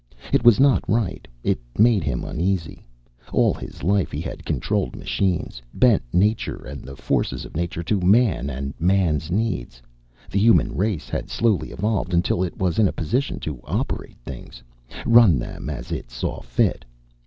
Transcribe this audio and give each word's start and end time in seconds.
It 0.33 0.43
was 0.43 0.59
not 0.59 0.83
right; 0.89 1.27
it 1.43 1.59
made 1.77 2.03
him 2.03 2.23
uneasy. 2.23 2.87
All 3.31 3.53
his 3.53 3.83
life 3.83 4.11
he 4.11 4.19
had 4.19 4.43
controlled 4.45 4.95
machines, 4.95 5.61
bent 5.75 6.01
nature 6.11 6.65
and 6.65 6.83
the 6.83 6.95
forces 6.95 7.45
of 7.45 7.55
nature 7.55 7.83
to 7.83 8.01
man 8.01 8.49
and 8.49 8.73
man's 8.79 9.29
needs. 9.29 9.79
The 10.31 10.39
human 10.39 10.75
race 10.75 11.07
had 11.07 11.29
slowly 11.29 11.69
evolved 11.71 12.15
until 12.15 12.41
it 12.41 12.57
was 12.57 12.79
in 12.79 12.87
a 12.87 12.91
position 12.91 13.39
to 13.41 13.61
operate 13.63 14.17
things, 14.23 14.63
run 15.05 15.37
them 15.37 15.69
as 15.69 15.91
it 15.91 16.09
saw 16.09 16.41
fit. 16.41 16.83